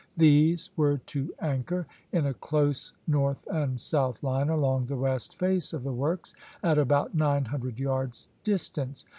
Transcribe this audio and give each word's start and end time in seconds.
These 0.17 0.71
were 0.75 0.97
to 0.97 1.31
anchor 1.41 1.85
in 2.11 2.25
a 2.25 2.33
close 2.33 2.91
north 3.05 3.45
and 3.53 3.79
south 3.79 4.23
line 4.23 4.49
along 4.49 4.87
the 4.87 4.95
west 4.97 5.37
face 5.37 5.73
of 5.73 5.83
the 5.83 5.93
works, 5.93 6.33
at 6.63 6.79
about 6.79 7.13
nine 7.13 7.45
hundred 7.45 7.77
yards 7.77 8.27
distance. 8.43 9.05